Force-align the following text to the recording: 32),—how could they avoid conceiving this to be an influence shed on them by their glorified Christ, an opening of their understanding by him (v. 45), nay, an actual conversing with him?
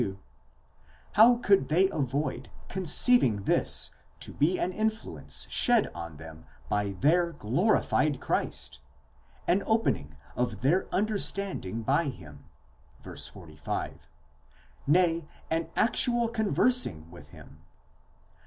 32),—how 1.13 1.35
could 1.37 1.67
they 1.67 1.87
avoid 1.91 2.49
conceiving 2.67 3.43
this 3.43 3.91
to 4.19 4.33
be 4.33 4.57
an 4.57 4.71
influence 4.73 5.45
shed 5.51 5.91
on 5.93 6.17
them 6.17 6.43
by 6.67 6.93
their 6.93 7.31
glorified 7.33 8.19
Christ, 8.19 8.79
an 9.47 9.61
opening 9.67 10.15
of 10.35 10.61
their 10.61 10.87
understanding 10.91 11.83
by 11.83 12.05
him 12.05 12.45
(v. 13.03 13.11
45), 13.15 14.09
nay, 14.87 15.27
an 15.51 15.69
actual 15.75 16.27
conversing 16.29 17.11
with 17.11 17.29
him? 17.29 17.59